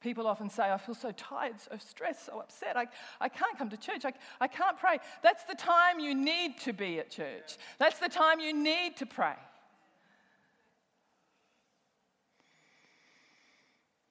People 0.00 0.28
often 0.28 0.48
say, 0.48 0.70
I 0.70 0.76
feel 0.76 0.94
so 0.94 1.10
tired, 1.12 1.54
so 1.58 1.76
stressed, 1.78 2.26
so 2.26 2.38
upset. 2.38 2.76
I, 2.76 2.86
I 3.20 3.28
can't 3.28 3.58
come 3.58 3.70
to 3.70 3.76
church. 3.76 4.04
I, 4.04 4.12
I 4.40 4.46
can't 4.46 4.78
pray. 4.78 4.98
That's 5.22 5.42
the 5.44 5.56
time 5.56 5.98
you 5.98 6.14
need 6.14 6.58
to 6.60 6.72
be 6.72 7.00
at 7.00 7.10
church. 7.10 7.56
That's 7.78 7.98
the 7.98 8.08
time 8.08 8.38
you 8.38 8.52
need 8.52 8.96
to 8.98 9.06
pray. 9.06 9.34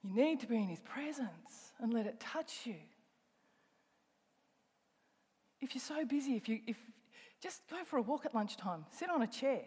You 0.02 0.14
need 0.14 0.40
to 0.40 0.46
be 0.46 0.56
in 0.56 0.68
His 0.68 0.80
presence 0.80 1.72
and 1.80 1.94
let 1.94 2.06
it 2.06 2.20
touch 2.20 2.60
you. 2.64 2.74
If 5.60 5.74
you're 5.74 5.82
so 5.82 6.04
busy, 6.04 6.36
if 6.36 6.48
you 6.48 6.60
if 6.66 6.76
just 7.40 7.62
go 7.70 7.84
for 7.84 7.98
a 7.98 8.02
walk 8.02 8.24
at 8.26 8.34
lunchtime, 8.34 8.84
sit 8.90 9.10
on 9.10 9.22
a 9.22 9.26
chair, 9.26 9.62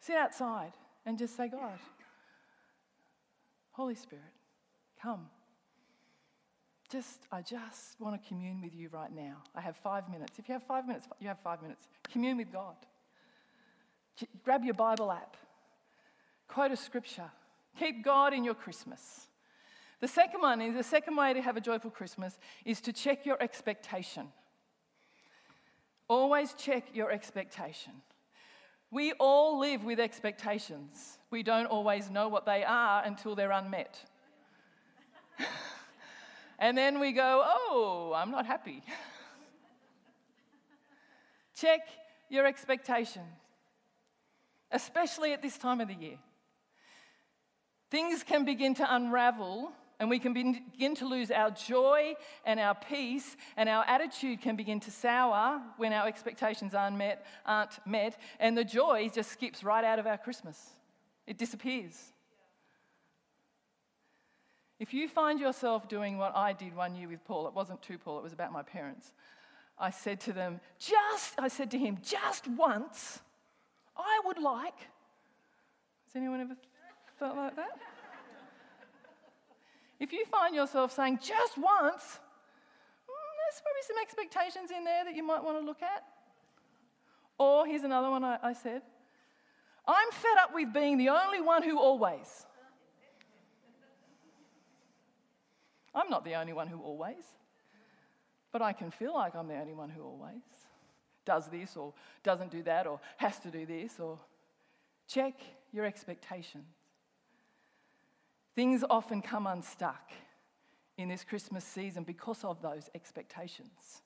sit 0.00 0.16
outside, 0.16 0.72
and 1.06 1.18
just 1.18 1.36
say, 1.36 1.48
God, 1.48 1.78
Holy 3.72 3.94
Spirit, 3.94 4.24
come. 5.00 5.26
Just, 6.90 7.26
I 7.30 7.42
just 7.42 8.00
want 8.00 8.20
to 8.20 8.28
commune 8.28 8.62
with 8.62 8.74
you 8.74 8.88
right 8.90 9.14
now. 9.14 9.42
I 9.54 9.60
have 9.60 9.76
five 9.76 10.08
minutes. 10.10 10.38
If 10.38 10.48
you 10.48 10.54
have 10.54 10.62
five 10.62 10.86
minutes, 10.86 11.06
you 11.20 11.28
have 11.28 11.38
five 11.40 11.60
minutes. 11.60 11.86
Commune 12.10 12.38
with 12.38 12.50
God. 12.50 12.76
Grab 14.42 14.64
your 14.64 14.74
Bible 14.74 15.12
app, 15.12 15.36
quote 16.48 16.72
a 16.72 16.76
scripture, 16.76 17.30
keep 17.78 18.04
God 18.04 18.32
in 18.32 18.42
your 18.42 18.54
Christmas. 18.54 19.28
The 20.00 20.08
second 20.08 20.40
one 20.40 20.60
is 20.60 20.74
the 20.74 20.82
second 20.82 21.16
way 21.16 21.32
to 21.34 21.40
have 21.40 21.56
a 21.56 21.60
joyful 21.60 21.90
Christmas 21.90 22.38
is 22.64 22.80
to 22.82 22.92
check 22.92 23.24
your 23.24 23.40
expectation. 23.40 24.28
Always 26.08 26.54
check 26.54 26.84
your 26.94 27.10
expectation. 27.10 27.92
We 28.90 29.12
all 29.12 29.58
live 29.58 29.84
with 29.84 30.00
expectations. 30.00 31.18
We 31.30 31.42
don't 31.42 31.66
always 31.66 32.10
know 32.10 32.28
what 32.28 32.46
they 32.46 32.64
are 32.64 33.04
until 33.04 33.34
they're 33.34 33.50
unmet. 33.50 34.02
and 36.58 36.76
then 36.76 36.98
we 36.98 37.12
go, 37.12 37.42
oh, 37.44 38.14
I'm 38.16 38.30
not 38.30 38.46
happy. 38.46 38.82
check 41.54 41.80
your 42.30 42.46
expectations, 42.46 43.26
especially 44.70 45.34
at 45.34 45.42
this 45.42 45.58
time 45.58 45.82
of 45.82 45.88
the 45.88 45.94
year. 45.94 46.18
Things 47.90 48.22
can 48.22 48.46
begin 48.46 48.74
to 48.76 48.94
unravel 48.94 49.72
and 50.00 50.08
we 50.08 50.18
can 50.18 50.32
begin 50.32 50.94
to 50.96 51.06
lose 51.06 51.30
our 51.30 51.50
joy 51.50 52.14
and 52.44 52.60
our 52.60 52.74
peace, 52.74 53.36
and 53.56 53.68
our 53.68 53.84
attitude 53.84 54.40
can 54.40 54.54
begin 54.54 54.78
to 54.80 54.90
sour 54.90 55.60
when 55.76 55.92
our 55.92 56.06
expectations 56.06 56.74
aren't 56.74 56.96
met, 56.96 57.26
aren't 57.44 57.84
met, 57.86 58.16
and 58.38 58.56
the 58.56 58.64
joy 58.64 59.10
just 59.12 59.32
skips 59.32 59.64
right 59.64 59.84
out 59.84 59.98
of 59.98 60.06
our 60.06 60.18
Christmas. 60.18 60.70
It 61.26 61.36
disappears. 61.36 62.12
If 64.78 64.94
you 64.94 65.08
find 65.08 65.40
yourself 65.40 65.88
doing 65.88 66.18
what 66.18 66.36
I 66.36 66.52
did 66.52 66.76
one 66.76 66.94
year 66.94 67.08
with 67.08 67.24
Paul, 67.24 67.48
it 67.48 67.54
wasn't 67.54 67.82
to 67.82 67.98
Paul, 67.98 68.18
it 68.18 68.22
was 68.22 68.32
about 68.32 68.52
my 68.52 68.62
parents. 68.62 69.12
I 69.76 69.90
said 69.90 70.20
to 70.20 70.32
them, 70.32 70.60
just, 70.78 71.34
I 71.38 71.48
said 71.48 71.70
to 71.72 71.78
him, 71.78 71.98
just 72.02 72.46
once, 72.46 73.20
I 73.96 74.20
would 74.24 74.38
like. 74.38 74.78
Has 76.06 76.16
anyone 76.16 76.40
ever 76.40 76.56
felt 77.18 77.36
like 77.36 77.56
that? 77.56 77.78
If 80.00 80.12
you 80.12 80.24
find 80.26 80.54
yourself 80.54 80.92
saying 80.92 81.18
just 81.22 81.58
once, 81.58 82.18
mm, 83.06 83.30
there's 83.38 83.62
probably 83.62 83.82
some 83.86 83.96
expectations 84.00 84.70
in 84.76 84.84
there 84.84 85.04
that 85.04 85.16
you 85.16 85.24
might 85.24 85.42
want 85.42 85.58
to 85.58 85.64
look 85.64 85.82
at. 85.82 86.04
Or 87.38 87.66
here's 87.66 87.84
another 87.84 88.10
one 88.10 88.24
I, 88.24 88.38
I 88.42 88.52
said 88.52 88.82
I'm 89.86 90.10
fed 90.10 90.36
up 90.40 90.54
with 90.54 90.72
being 90.72 90.98
the 90.98 91.08
only 91.08 91.40
one 91.40 91.62
who 91.62 91.78
always. 91.78 92.46
I'm 95.94 96.10
not 96.10 96.24
the 96.24 96.34
only 96.34 96.52
one 96.52 96.68
who 96.68 96.80
always, 96.80 97.24
but 98.52 98.62
I 98.62 98.72
can 98.72 98.90
feel 98.90 99.14
like 99.14 99.34
I'm 99.34 99.48
the 99.48 99.56
only 99.56 99.72
one 99.72 99.90
who 99.90 100.02
always 100.02 100.42
does 101.24 101.48
this 101.48 101.76
or 101.76 101.92
doesn't 102.22 102.50
do 102.50 102.62
that 102.62 102.86
or 102.86 103.00
has 103.16 103.38
to 103.40 103.50
do 103.50 103.66
this 103.66 103.98
or 103.98 104.18
check 105.08 105.34
your 105.72 105.84
expectations. 105.84 106.77
Things 108.58 108.82
often 108.90 109.22
come 109.22 109.46
unstuck 109.46 110.10
in 110.96 111.08
this 111.08 111.22
Christmas 111.22 111.62
season 111.62 112.02
because 112.02 112.42
of 112.42 112.60
those 112.60 112.90
expectations. 112.92 114.02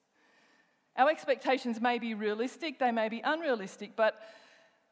Our 0.95 1.09
expectations 1.09 1.81
may 1.81 1.97
be 1.97 2.13
realistic, 2.13 2.77
they 2.77 2.91
may 2.91 3.09
be 3.09 3.19
unrealistic, 3.25 3.95
but 3.95 4.13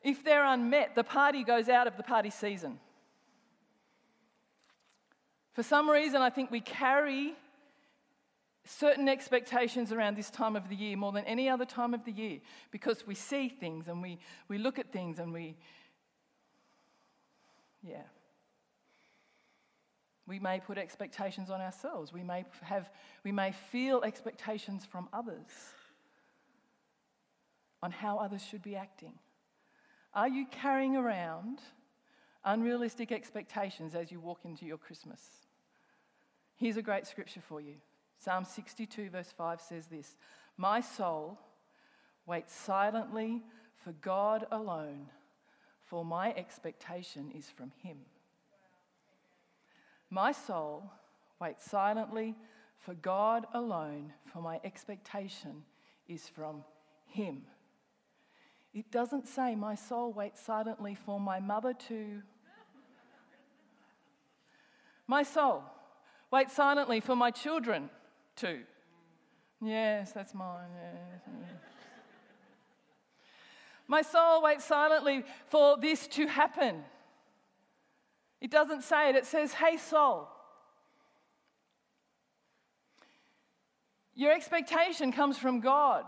if 0.02 0.24
they're 0.24 0.44
unmet, 0.44 0.96
the 0.96 1.04
party 1.04 1.44
goes 1.44 1.70
out 1.70 1.86
of 1.86 1.96
the 1.96 2.02
party 2.02 2.32
season. 2.32 2.80
For 5.54 5.62
some 5.62 5.88
reason, 5.88 6.24
I 6.24 6.32
think 6.32 6.50
we 6.50 6.62
carry 6.62 7.36
certain 8.66 9.08
expectations 9.08 9.92
around 9.92 10.18
this 10.18 10.32
time 10.32 10.56
of 10.56 10.70
the 10.70 10.76
year 10.76 10.98
more 10.98 11.12
than 11.12 11.26
any 11.26 11.48
other 11.48 11.66
time 11.66 11.94
of 11.94 12.04
the 12.04 12.12
year 12.12 12.40
because 12.72 13.06
we 13.06 13.14
see 13.14 13.48
things 13.48 13.88
and 13.88 14.02
we, 14.02 14.18
we 14.48 14.58
look 14.58 14.80
at 14.80 14.92
things 14.92 15.20
and 15.20 15.32
we, 15.32 15.56
yeah. 17.88 18.02
We 20.28 20.40
may 20.40 20.60
put 20.60 20.78
expectations 20.78 21.50
on 21.50 21.62
ourselves. 21.62 22.14
We 22.14 22.24
may, 22.24 22.46
have, 22.62 22.90
we 23.24 23.32
may 23.32 23.52
feel 23.72 24.02
expectations 24.04 24.86
from 24.86 25.10
others 25.12 25.50
on 27.82 27.92
how 27.92 28.18
others 28.18 28.44
should 28.44 28.62
be 28.62 28.76
acting. 28.76 29.14
Are 30.14 30.28
you 30.30 30.46
carrying 30.46 30.96
around 30.96 31.60
unrealistic 32.46 33.12
expectations 33.12 33.96
as 33.96 34.12
you 34.12 34.20
walk 34.20 34.42
into 34.44 34.66
your 34.66 34.78
Christmas? 34.78 35.22
Here's 36.56 36.78
a 36.78 36.82
great 36.82 37.08
scripture 37.08 37.42
for 37.42 37.60
you 37.60 37.76
Psalm 38.20 38.46
62, 38.46 39.10
verse 39.10 39.34
5 39.36 39.62
says 39.62 39.88
this 39.88 40.16
My 40.58 40.80
soul 40.82 41.40
waits 42.28 42.54
silently 42.54 43.42
for 43.84 43.94
God 43.94 44.46
alone, 44.52 45.08
for 45.88 46.06
my 46.06 46.32
expectation 46.34 47.32
is 47.36 47.50
from 47.50 47.72
Him. 47.82 47.98
My 50.14 50.34
soul 50.34 50.92
waits 51.40 51.64
silently 51.64 52.36
for 52.78 52.94
God 52.94 53.48
alone, 53.54 54.12
for 54.26 54.42
my 54.42 54.60
expectation 54.66 55.64
is 56.08 56.28
from 56.28 56.66
Him. 57.08 57.44
It 58.74 58.92
doesn't 58.92 59.26
say, 59.26 59.56
My 59.56 59.76
soul 59.76 60.12
waits 60.12 60.42
silently 60.42 60.96
for 60.96 61.18
my 61.18 61.40
mother 61.40 61.74
to. 61.88 62.22
My 65.08 65.24
soul 65.24 65.64
waits 66.30 66.54
silently 66.54 67.00
for 67.00 67.16
my 67.16 67.32
children 67.32 67.90
to. 68.38 68.60
Yes, 69.62 70.12
that's 70.12 70.34
mine. 70.34 70.70
Yes. 70.76 71.52
My 73.88 74.02
soul 74.02 74.42
waits 74.42 74.66
silently 74.66 75.24
for 75.48 75.78
this 75.78 76.08
to 76.08 76.28
happen. 76.28 76.84
It 78.42 78.50
doesn't 78.50 78.84
say 78.84 79.10
it, 79.10 79.16
it 79.16 79.26
says, 79.26 79.54
Hey, 79.54 79.78
soul. 79.78 80.28
Your 84.16 84.34
expectation 84.34 85.12
comes 85.12 85.38
from 85.38 85.62
God. 85.62 86.04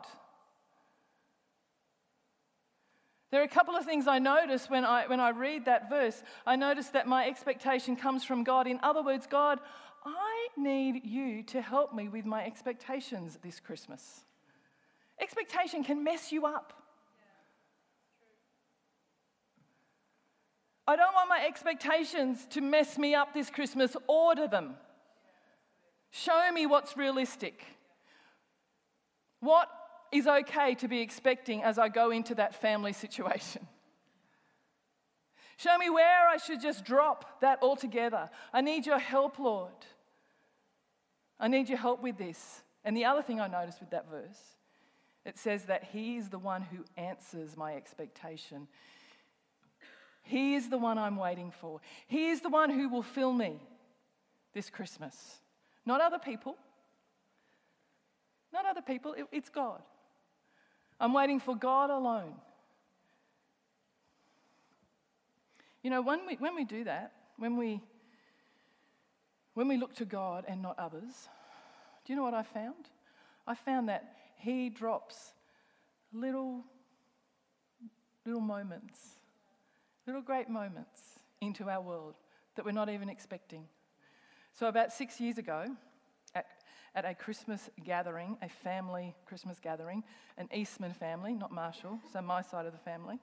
There 3.32 3.42
are 3.42 3.46
a 3.46 3.48
couple 3.48 3.75
of 3.75 3.86
things 3.86 4.08
I 4.08 4.20
notice 4.20 4.70
when 4.70 4.86
I, 4.86 5.08
when 5.08 5.20
I 5.20 5.30
read 5.30 5.66
that 5.66 5.90
verse. 5.90 6.22
I 6.46 6.56
notice 6.56 6.90
that 6.90 7.08
my 7.08 7.25
expectation 7.28 7.96
comes 7.96 8.24
from 8.24 8.44
God. 8.44 8.68
In 8.68 8.80
other 8.84 9.02
words, 9.02 9.25
God, 9.25 9.60
I 10.06 10.50
need 10.58 11.06
you 11.06 11.42
to 11.44 11.62
help 11.62 11.96
me 11.96 12.10
with 12.10 12.25
my 12.25 12.46
expectations 12.46 13.40
this 13.42 13.60
Christmas. 13.60 14.25
Expectation 15.20 15.84
can 15.84 16.04
mess 16.04 16.32
you 16.32 16.46
up. 16.46 16.83
I 20.86 20.96
don't 20.96 21.13
want 21.13 21.30
my 21.30 21.46
expectations 21.46 22.46
to 22.52 22.62
mess 22.62 22.98
me 22.98 23.16
up 23.16 23.34
this 23.34 23.50
Christmas. 23.50 23.96
Order 24.08 24.48
them. 24.48 24.75
Show 26.12 26.52
me 26.52 26.66
what's 26.66 26.98
realistic. 26.98 27.63
What 29.40 29.70
is 30.12 30.28
okay 30.28 30.75
to 30.75 30.88
be 30.88 31.00
expecting 31.02 31.63
as 31.63 31.80
I 31.80 31.90
go 31.90 32.12
into 32.12 32.36
that 32.36 32.54
family 32.54 32.94
situation? 32.94 33.68
Show 35.58 35.78
me 35.78 35.90
where 35.90 36.28
I 36.28 36.38
should 36.38 36.62
just 36.62 36.84
drop 36.84 37.40
that 37.42 37.60
altogether. 37.62 38.30
I 38.52 38.62
need 38.62 38.86
your 38.86 39.00
help, 39.00 39.40
Lord. 39.40 39.72
I 41.40 41.48
need 41.48 41.70
your 41.70 41.78
help 41.78 42.02
with 42.02 42.18
this. 42.18 42.62
And 42.84 42.98
the 42.98 43.06
other 43.06 43.22
thing 43.22 43.40
I 43.40 43.48
noticed 43.48 43.80
with 43.80 43.92
that 43.92 44.10
verse, 44.10 44.40
it 45.25 45.38
says 45.38 45.66
that 45.66 45.86
He 45.86 46.18
is 46.18 46.30
the 46.30 46.40
one 46.40 46.63
who 46.63 46.84
answers 46.98 47.56
my 47.56 47.75
expectation. 47.75 48.68
He 50.24 50.56
is 50.56 50.70
the 50.70 50.77
one 50.77 50.98
I'm 50.98 51.18
waiting 51.18 51.51
for. 51.51 51.82
He 52.08 52.30
is 52.30 52.42
the 52.42 52.50
one 52.50 52.70
who 52.70 52.89
will 52.89 53.03
fill 53.03 53.34
me 53.34 53.60
this 54.53 54.70
Christmas. 54.70 55.15
Not 55.86 56.01
other 56.01 56.20
people. 56.20 56.56
Not 58.53 58.65
other 58.65 58.82
people, 58.82 59.15
it's 59.32 59.50
God. 59.50 59.82
I'm 61.00 61.12
waiting 61.12 61.39
for 61.39 61.56
God 61.56 61.89
alone. 61.89 62.36
You 65.82 65.89
know, 65.89 66.01
when 66.01 66.25
we, 66.25 66.36
when 66.36 66.56
we 66.56 66.63
do 66.63 66.84
that, 66.86 67.12
when 67.38 67.58
we, 67.58 67.82
when 69.56 69.68
we 69.68 69.75
look 69.75 69.96
to 69.96 70.06
God 70.06 70.46
and 70.48 70.62
not 70.62 70.80
others, 70.80 71.27
do 72.06 72.13
you 72.13 72.15
know 72.15 72.24
what 72.24 72.34
I 72.34 72.44
found? 72.44 72.89
I 73.46 73.56
found 73.56 73.89
that 73.89 74.15
He 74.38 74.70
drops 74.70 75.34
little, 76.13 76.63
little 78.25 78.39
moments, 78.39 79.00
little 80.05 80.22
great 80.22 80.50
moments 80.50 81.01
into 81.41 81.69
our 81.69 81.81
world 81.81 82.15
that 82.55 82.65
we're 82.65 82.72
not 82.72 82.89
even 82.89 83.10
expecting. 83.10 83.65
So, 84.53 84.67
about 84.67 84.91
six 84.91 85.19
years 85.19 85.38
ago, 85.38 85.65
at, 86.36 86.45
at 86.95 87.05
a 87.05 87.15
Christmas 87.15 87.69
gathering, 87.83 88.38
a 88.41 88.50
family 88.50 89.15
Christmas 89.25 89.60
gathering, 89.60 90.03
an 90.38 90.50
Eastman 90.53 90.93
family, 90.93 91.33
not 91.33 91.51
Marshall, 91.51 92.00
so 92.12 92.22
my 92.22 92.41
side 92.41 92.65
of 92.65 92.72
the 92.72 92.79
family. 92.79 93.19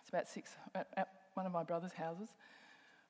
It's 0.00 0.08
about 0.08 0.28
six, 0.28 0.54
at, 0.74 0.88
at 0.96 1.08
one 1.34 1.46
of 1.46 1.52
my 1.52 1.62
brother's 1.62 1.92
houses. 1.92 2.28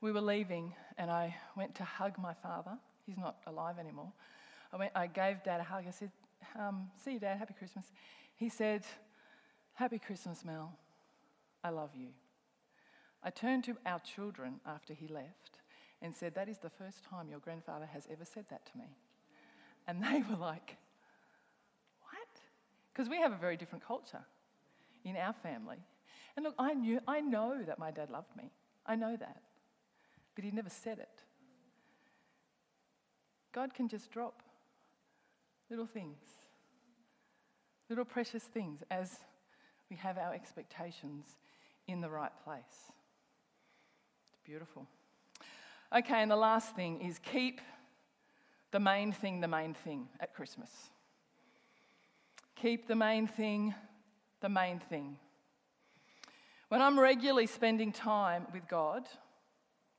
We 0.00 0.12
were 0.12 0.20
leaving, 0.20 0.74
and 0.98 1.10
I 1.10 1.34
went 1.56 1.74
to 1.76 1.84
hug 1.84 2.18
my 2.18 2.34
father. 2.34 2.78
He's 3.06 3.18
not 3.18 3.36
alive 3.46 3.78
anymore. 3.78 4.12
I, 4.72 4.76
went, 4.76 4.92
I 4.94 5.06
gave 5.06 5.42
Dad 5.42 5.60
a 5.60 5.64
hug. 5.64 5.84
I 5.86 5.90
said, 5.90 6.10
um, 6.58 6.90
See 7.04 7.14
you, 7.14 7.18
Dad. 7.20 7.38
Happy 7.38 7.54
Christmas. 7.58 7.86
He 8.36 8.48
said, 8.48 8.84
Happy 9.74 9.98
Christmas, 9.98 10.44
Mel. 10.44 10.72
I 11.64 11.70
love 11.70 11.90
you. 11.94 12.08
I 13.22 13.30
turned 13.30 13.64
to 13.64 13.76
our 13.86 14.00
children 14.00 14.60
after 14.66 14.94
he 14.94 15.06
left 15.06 15.60
and 16.00 16.14
said, 16.14 16.34
That 16.34 16.48
is 16.48 16.58
the 16.58 16.70
first 16.70 17.04
time 17.04 17.28
your 17.28 17.38
grandfather 17.38 17.86
has 17.86 18.06
ever 18.10 18.24
said 18.24 18.44
that 18.50 18.66
to 18.66 18.78
me. 18.78 18.96
And 19.86 20.02
they 20.02 20.22
were 20.28 20.36
like, 20.36 20.76
What? 22.10 22.40
Because 22.92 23.08
we 23.08 23.18
have 23.18 23.32
a 23.32 23.36
very 23.36 23.56
different 23.56 23.86
culture 23.86 24.24
in 25.04 25.16
our 25.16 25.32
family. 25.32 25.78
And 26.36 26.44
look, 26.44 26.54
I 26.58 26.74
knew, 26.74 27.00
I 27.06 27.20
know 27.20 27.62
that 27.66 27.78
my 27.78 27.90
dad 27.90 28.10
loved 28.10 28.36
me. 28.36 28.50
I 28.86 28.96
know 28.96 29.16
that. 29.16 29.42
But 30.34 30.44
he 30.44 30.50
never 30.50 30.70
said 30.70 30.98
it. 30.98 31.22
God 33.52 33.74
can 33.74 33.88
just 33.88 34.10
drop 34.10 34.42
little 35.68 35.86
things, 35.86 36.18
little 37.88 38.04
precious 38.04 38.42
things 38.44 38.82
as 38.90 39.18
we 39.92 39.98
have 39.98 40.16
our 40.16 40.32
expectations 40.32 41.26
in 41.86 42.00
the 42.00 42.08
right 42.08 42.32
place. 42.44 42.62
It's 44.32 44.40
beautiful. 44.42 44.86
Okay, 45.94 46.22
and 46.22 46.30
the 46.30 46.36
last 46.36 46.74
thing 46.74 47.02
is 47.02 47.18
keep 47.18 47.60
the 48.70 48.80
main 48.80 49.12
thing 49.12 49.42
the 49.42 49.48
main 49.48 49.74
thing 49.74 50.08
at 50.18 50.32
Christmas. 50.34 50.70
Keep 52.56 52.88
the 52.88 52.94
main 52.94 53.26
thing 53.26 53.74
the 54.40 54.48
main 54.48 54.78
thing. 54.78 55.18
When 56.70 56.80
I'm 56.80 56.98
regularly 56.98 57.46
spending 57.46 57.92
time 57.92 58.46
with 58.50 58.66
God, 58.68 59.06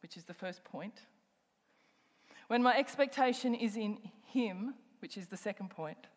which 0.01 0.17
is 0.17 0.23
the 0.23 0.33
first 0.33 0.63
point, 0.63 1.01
when 2.47 2.63
my 2.63 2.75
expectation 2.75 3.53
is 3.53 3.77
in 3.77 3.99
Him, 4.25 4.73
which 5.01 5.17
is 5.17 5.27
the 5.27 5.37
second 5.37 5.69
point, 5.69 6.07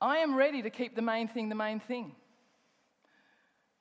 I 0.00 0.18
am 0.18 0.34
ready 0.34 0.62
to 0.62 0.70
keep 0.70 0.94
the 0.94 1.02
main 1.02 1.28
thing 1.28 1.48
the 1.48 1.54
main 1.54 1.80
thing. 1.80 2.14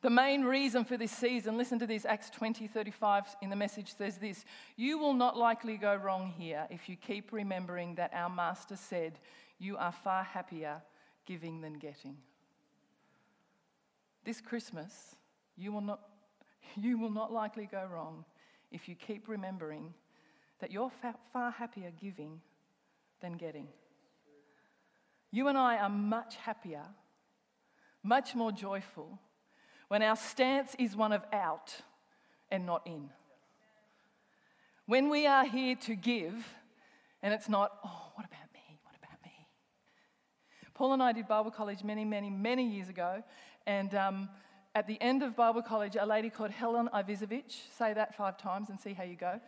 The 0.03 0.09
main 0.09 0.43
reason 0.43 0.83
for 0.83 0.97
this 0.97 1.13
season, 1.13 1.57
listen 1.57 1.79
to 1.79 1.87
this, 1.87 2.03
Acts 2.03 2.29
20 2.29 2.67
35 2.67 3.23
in 3.41 3.49
the 3.49 3.55
message 3.55 3.95
says 3.95 4.17
this 4.17 4.43
You 4.75 4.97
will 4.97 5.13
not 5.13 5.37
likely 5.37 5.77
go 5.77 5.95
wrong 5.95 6.33
here 6.37 6.67
if 6.69 6.89
you 6.89 6.97
keep 6.97 7.31
remembering 7.31 7.95
that 7.95 8.11
our 8.13 8.29
Master 8.29 8.75
said, 8.75 9.19
You 9.59 9.77
are 9.77 9.93
far 9.93 10.23
happier 10.23 10.81
giving 11.25 11.61
than 11.61 11.75
getting. 11.75 12.17
This 14.25 14.41
Christmas, 14.41 15.15
you 15.55 15.71
will 15.71 15.81
not, 15.81 16.01
you 16.75 16.97
will 16.97 17.11
not 17.11 17.31
likely 17.31 17.65
go 17.65 17.85
wrong 17.89 18.25
if 18.71 18.89
you 18.89 18.95
keep 18.95 19.29
remembering 19.29 19.93
that 20.59 20.69
you're 20.71 20.91
far 21.31 21.51
happier 21.51 21.91
giving 22.01 22.41
than 23.21 23.33
getting. 23.33 23.67
You 25.33 25.47
and 25.47 25.57
I 25.57 25.77
are 25.77 25.89
much 25.89 26.35
happier, 26.35 26.83
much 28.03 28.35
more 28.35 28.51
joyful 28.51 29.19
when 29.87 30.03
our 30.03 30.15
stance 30.15 30.75
is 30.77 30.95
one 30.95 31.11
of 31.11 31.23
out 31.33 31.73
and 32.51 32.67
not 32.67 32.85
in. 32.85 33.09
When 34.85 35.09
we 35.09 35.25
are 35.25 35.43
here 35.43 35.75
to 35.87 35.95
give 35.95 36.35
and 37.23 37.33
it's 37.33 37.49
not, 37.49 37.71
oh, 37.83 38.11
what 38.13 38.27
about 38.27 38.53
me? 38.53 38.77
What 38.83 38.93
about 38.95 39.17
me? 39.25 39.47
Paul 40.75 40.93
and 40.93 41.01
I 41.01 41.13
did 41.13 41.27
Bible 41.27 41.49
college 41.49 41.83
many, 41.83 42.05
many, 42.05 42.29
many 42.29 42.69
years 42.69 42.89
ago. 42.89 43.23
And 43.65 43.95
um, 43.95 44.29
at 44.75 44.85
the 44.85 45.01
end 45.01 45.23
of 45.23 45.35
Bible 45.35 45.63
college, 45.63 45.97
a 45.99 46.05
lady 46.05 46.29
called 46.29 46.51
Helen 46.51 46.89
Ivizovich, 46.93 47.53
say 47.75 47.91
that 47.93 48.13
five 48.13 48.37
times 48.37 48.69
and 48.69 48.79
see 48.79 48.93
how 48.93 49.03
you 49.03 49.15
go. 49.15 49.39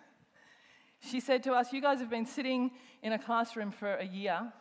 she 1.00 1.20
said 1.20 1.42
to 1.44 1.54
us, 1.54 1.72
You 1.72 1.80
guys 1.80 2.00
have 2.00 2.10
been 2.10 2.26
sitting 2.26 2.70
in 3.02 3.14
a 3.14 3.18
classroom 3.18 3.70
for 3.70 3.94
a 3.94 4.04
year 4.04 4.52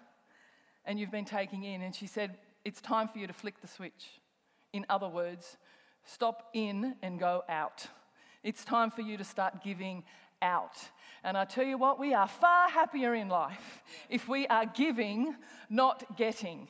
and 0.85 0.99
you've 0.99 1.11
been 1.11 1.25
taking 1.25 1.63
in. 1.63 1.81
And 1.81 1.95
she 1.95 2.07
said, 2.07 2.37
It's 2.65 2.81
time 2.81 3.07
for 3.07 3.19
you 3.19 3.27
to 3.27 3.33
flick 3.33 3.61
the 3.61 3.67
switch. 3.67 4.19
In 4.71 4.85
other 4.89 5.07
words, 5.07 5.57
stop 6.05 6.49
in 6.53 6.95
and 7.01 7.19
go 7.19 7.43
out. 7.47 7.87
It's 8.43 8.65
time 8.65 8.91
for 8.91 9.01
you 9.01 9.17
to 9.17 9.23
start 9.23 9.63
giving 9.63 10.03
out. 10.41 10.77
And 11.23 11.37
I 11.37 11.45
tell 11.45 11.63
you 11.63 11.77
what, 11.77 11.99
we 11.99 12.13
are 12.13 12.27
far 12.27 12.69
happier 12.69 13.15
in 13.15 13.29
life 13.29 13.83
if 14.09 14.27
we 14.27 14.45
are 14.47 14.65
giving, 14.65 15.35
not 15.69 16.17
getting. 16.17 16.67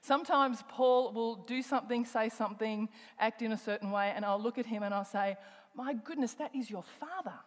Sometimes 0.00 0.62
Paul 0.68 1.12
will 1.12 1.36
do 1.36 1.62
something, 1.62 2.04
say 2.04 2.28
something, 2.28 2.90
act 3.18 3.40
in 3.40 3.52
a 3.52 3.56
certain 3.56 3.90
way, 3.90 4.12
and 4.14 4.24
I'll 4.24 4.40
look 4.40 4.58
at 4.58 4.66
him 4.66 4.82
and 4.82 4.92
I'll 4.92 5.04
say, 5.04 5.36
My 5.74 5.94
goodness, 5.94 6.34
that 6.34 6.54
is 6.54 6.70
your 6.70 6.84
father. 7.00 7.38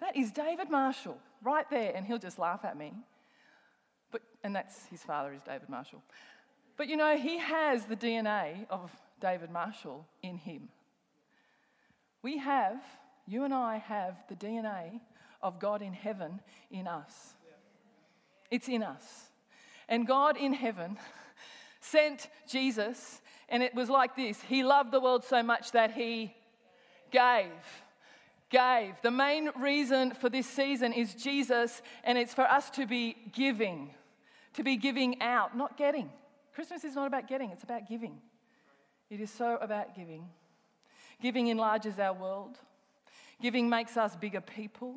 That 0.00 0.16
is 0.16 0.30
David 0.30 0.70
Marshall 0.70 1.18
right 1.42 1.68
there. 1.70 1.92
And 1.94 2.06
he'll 2.06 2.18
just 2.18 2.38
laugh 2.38 2.64
at 2.64 2.78
me. 2.78 2.94
But, 4.10 4.22
and 4.42 4.54
that's 4.54 4.86
his 4.86 5.02
father 5.02 5.32
is 5.32 5.42
David 5.42 5.68
Marshall. 5.68 6.02
But 6.76 6.88
you 6.88 6.96
know, 6.96 7.16
he 7.16 7.38
has 7.38 7.84
the 7.84 7.96
DNA 7.96 8.66
of 8.70 8.90
David 9.20 9.50
Marshall 9.50 10.06
in 10.22 10.36
him. 10.36 10.68
We 12.22 12.38
have, 12.38 12.82
you 13.26 13.44
and 13.44 13.54
I 13.54 13.78
have 13.78 14.16
the 14.28 14.34
DNA 14.34 15.00
of 15.42 15.58
God 15.60 15.82
in 15.82 15.92
heaven 15.92 16.40
in 16.70 16.86
us. 16.86 17.34
It's 18.50 18.68
in 18.68 18.82
us. 18.82 19.28
And 19.88 20.06
God 20.06 20.36
in 20.36 20.52
heaven 20.52 20.98
sent 21.80 22.28
Jesus, 22.48 23.20
and 23.48 23.62
it 23.62 23.74
was 23.74 23.88
like 23.88 24.16
this 24.16 24.40
He 24.42 24.62
loved 24.62 24.92
the 24.92 25.00
world 25.00 25.24
so 25.24 25.42
much 25.42 25.72
that 25.72 25.92
He 25.92 26.34
gave. 27.10 27.50
Gave. 28.50 28.94
The 29.02 29.10
main 29.10 29.50
reason 29.58 30.12
for 30.12 30.28
this 30.28 30.46
season 30.46 30.92
is 30.92 31.14
Jesus, 31.14 31.82
and 32.04 32.16
it's 32.16 32.34
for 32.34 32.50
us 32.50 32.70
to 32.70 32.86
be 32.86 33.16
giving, 33.32 33.90
to 34.54 34.62
be 34.62 34.76
giving 34.76 35.20
out, 35.20 35.56
not 35.56 35.76
getting. 35.76 36.10
Christmas 36.54 36.84
is 36.84 36.94
not 36.94 37.06
about 37.06 37.28
getting, 37.28 37.50
it's 37.50 37.64
about 37.64 37.88
giving. 37.88 38.20
It 39.10 39.20
is 39.20 39.30
so 39.30 39.58
about 39.60 39.94
giving. 39.94 40.28
Giving 41.20 41.48
enlarges 41.48 41.98
our 41.98 42.12
world, 42.12 42.58
giving 43.40 43.68
makes 43.68 43.96
us 43.96 44.16
bigger 44.16 44.40
people. 44.40 44.96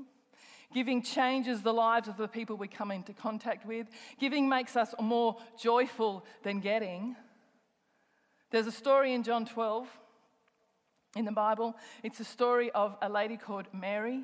Giving 0.74 1.02
changes 1.02 1.62
the 1.62 1.74
lives 1.74 2.08
of 2.08 2.16
the 2.16 2.30
people 2.30 2.56
we 2.56 2.70
come 2.70 2.92
into 2.92 3.12
contact 3.12 3.66
with. 3.66 3.88
Giving 4.20 4.48
makes 4.48 4.78
us 4.78 4.96
more 5.02 5.36
joyful 5.62 6.26
than 6.44 6.62
getting. 6.62 7.18
There's 8.52 8.68
a 8.68 8.72
story 8.72 9.14
in 9.14 9.24
John 9.24 9.46
12 9.46 9.88
in 11.16 11.26
the 11.26 11.32
Bible. 11.32 11.76
It's 12.04 12.20
a 12.20 12.26
story 12.26 12.72
of 12.72 12.96
a 13.02 13.10
lady 13.10 13.36
called 13.38 13.68
Mary. 13.74 14.24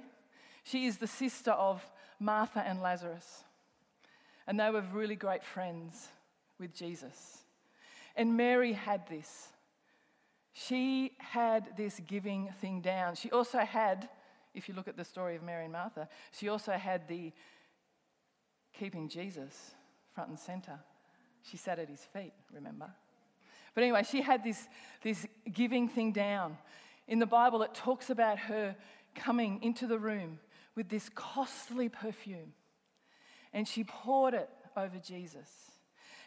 She 0.63 0.85
is 0.85 0.97
the 0.97 1.07
sister 1.07 1.51
of 1.51 1.85
Martha 2.19 2.59
and 2.65 2.81
Lazarus. 2.81 3.43
And 4.47 4.59
they 4.59 4.69
were 4.69 4.83
really 4.93 5.15
great 5.15 5.43
friends 5.43 6.07
with 6.59 6.73
Jesus. 6.73 7.39
And 8.15 8.37
Mary 8.37 8.73
had 8.73 9.07
this. 9.07 9.49
She 10.53 11.11
had 11.19 11.77
this 11.77 11.99
giving 12.07 12.49
thing 12.61 12.81
down. 12.81 13.15
She 13.15 13.29
also 13.29 13.59
had, 13.59 14.09
if 14.55 14.67
you 14.67 14.73
look 14.73 14.87
at 14.87 14.97
the 14.97 15.05
story 15.05 15.35
of 15.35 15.43
Mary 15.43 15.65
and 15.65 15.73
Martha, 15.73 16.07
she 16.31 16.49
also 16.49 16.71
had 16.71 17.07
the 17.07 17.31
keeping 18.73 19.09
Jesus 19.09 19.71
front 20.15 20.29
and 20.29 20.39
center. 20.39 20.79
She 21.43 21.57
sat 21.57 21.77
at 21.77 21.89
his 21.89 22.01
feet, 22.01 22.33
remember? 22.51 22.89
But 23.75 23.83
anyway, 23.83 24.03
she 24.09 24.21
had 24.21 24.43
this, 24.43 24.67
this 25.03 25.27
giving 25.53 25.87
thing 25.87 26.11
down. 26.11 26.57
In 27.07 27.19
the 27.19 27.27
Bible, 27.27 27.61
it 27.61 27.75
talks 27.75 28.09
about 28.09 28.39
her 28.39 28.75
coming 29.13 29.61
into 29.61 29.85
the 29.85 29.99
room 29.99 30.39
with 30.75 30.89
this 30.89 31.09
costly 31.13 31.87
perfume, 31.87 32.53
and 33.57 33.67
she 33.67 33.83
poured 33.83 34.35
it 34.35 34.47
over 34.77 34.99
Jesus. 34.99 35.49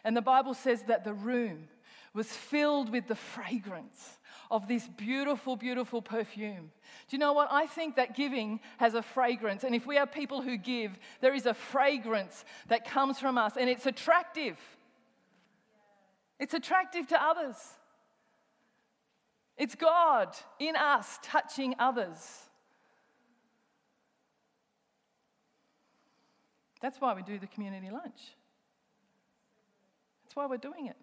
And 0.03 0.17
the 0.17 0.21
Bible 0.21 0.53
says 0.53 0.83
that 0.89 1.05
the 1.05 1.13
room 1.13 1.69
was 2.13 2.27
filled 2.27 2.91
with 2.91 3.07
the 3.07 3.15
fragrance 3.15 4.17
of 4.51 4.67
this 4.67 4.85
beautiful, 4.97 5.55
beautiful 5.55 6.01
perfume. 6.01 6.71
Do 7.07 7.15
you 7.15 7.19
know 7.19 7.31
what? 7.31 7.47
I 7.49 7.67
think 7.67 7.95
that 7.95 8.17
giving 8.17 8.59
has 8.79 8.95
a 8.95 9.01
fragrance. 9.01 9.63
And 9.63 9.73
if 9.73 9.87
we 9.87 9.97
are 9.97 10.05
people 10.05 10.41
who 10.41 10.57
give, 10.57 10.91
there 11.21 11.33
is 11.33 11.45
a 11.45 11.53
fragrance 11.53 12.43
that 12.67 12.83
comes 12.83 13.17
from 13.17 13.37
us, 13.37 13.53
and 13.57 13.69
it's 13.69 13.85
attractive. 13.85 14.57
It's 16.37 16.53
attractive 16.53 17.07
to 17.07 17.23
others. 17.23 17.55
It's 19.57 19.75
God 19.75 20.35
in 20.59 20.75
us 20.75 21.17
touching 21.23 21.75
others. 21.79 22.49
That's 26.81 26.99
why 26.99 27.13
we 27.13 27.21
do 27.21 27.37
the 27.37 27.47
community 27.47 27.89
lunch. 27.89 28.35
That's 30.23 30.35
why 30.35 30.45
we're 30.47 30.57
doing 30.57 30.87
it. 30.87 30.97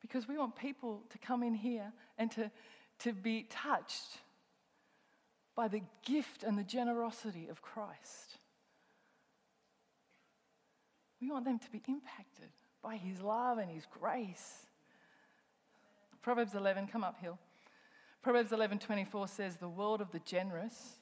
Because 0.00 0.28
we 0.28 0.38
want 0.38 0.56
people 0.56 1.02
to 1.10 1.18
come 1.18 1.42
in 1.42 1.54
here 1.54 1.92
and 2.18 2.30
to, 2.32 2.50
to 3.00 3.12
be 3.12 3.46
touched 3.50 4.18
by 5.54 5.68
the 5.68 5.82
gift 6.04 6.42
and 6.42 6.56
the 6.56 6.64
generosity 6.64 7.48
of 7.50 7.60
Christ. 7.60 8.38
We 11.20 11.30
want 11.30 11.44
them 11.44 11.58
to 11.58 11.70
be 11.70 11.82
impacted 11.86 12.48
by 12.82 12.96
his 12.96 13.20
love 13.20 13.58
and 13.58 13.70
his 13.70 13.86
grace. 13.86 14.66
Proverbs 16.22 16.54
11, 16.54 16.86
come 16.86 17.04
up, 17.04 17.20
Hill. 17.20 17.38
Proverbs 18.22 18.52
11:24 18.52 19.28
says 19.28 19.56
the 19.56 19.68
world 19.68 20.00
of 20.00 20.10
the 20.12 20.18
generous 20.20 20.96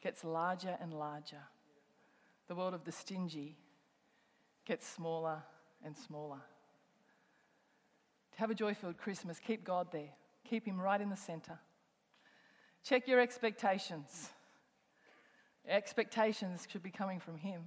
gets 0.00 0.24
larger 0.24 0.76
and 0.80 0.92
larger. 0.92 1.42
The 2.48 2.54
world 2.54 2.74
of 2.74 2.84
the 2.84 2.92
stingy 2.92 3.56
gets 4.66 4.86
smaller 4.86 5.42
and 5.84 5.96
smaller. 5.96 6.40
To 8.32 8.38
have 8.38 8.50
a 8.50 8.54
joy-filled 8.54 8.98
Christmas, 8.98 9.38
keep 9.38 9.64
God 9.64 9.88
there. 9.92 10.10
Keep 10.48 10.66
him 10.66 10.80
right 10.80 11.00
in 11.00 11.08
the 11.08 11.16
center. 11.16 11.58
Check 12.82 13.08
your 13.08 13.20
expectations. 13.20 14.30
Expectations 15.66 16.66
should 16.70 16.82
be 16.82 16.90
coming 16.90 17.20
from 17.20 17.38
him. 17.38 17.62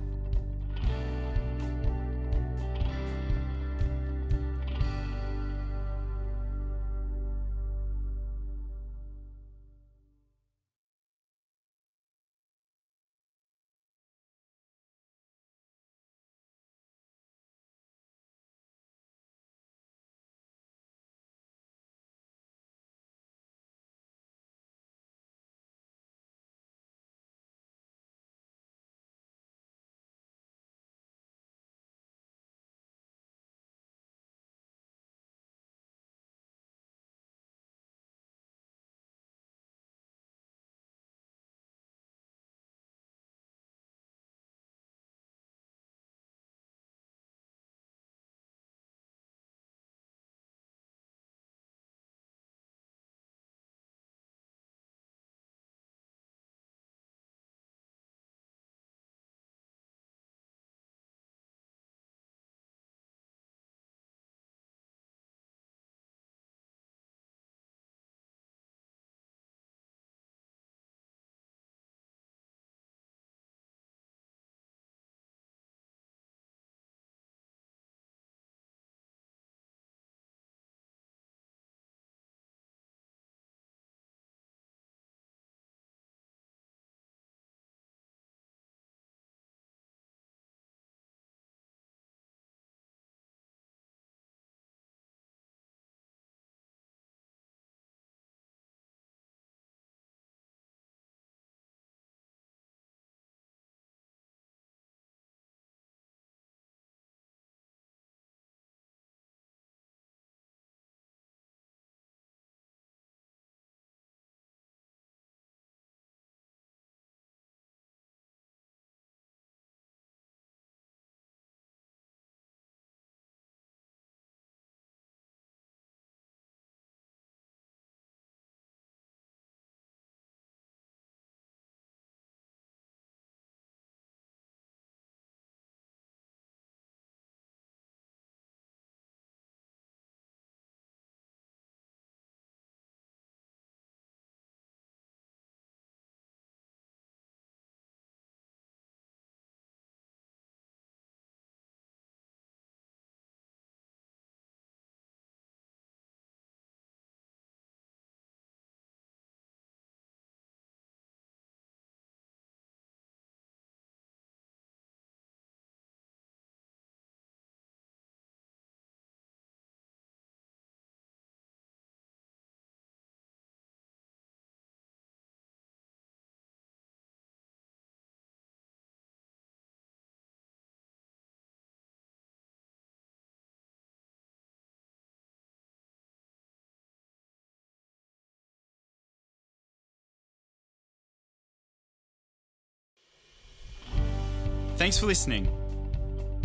Thanks 194.85 194.99
for 194.99 195.07
listening. 195.07 195.49